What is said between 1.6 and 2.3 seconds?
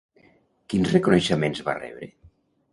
va rebre?